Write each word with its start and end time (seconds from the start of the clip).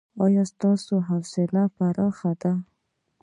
ایا 0.23 0.43
ستاسو 0.51 0.95
حوصله 1.07 1.63
پراخه 1.77 2.31
ده؟ 2.41 2.53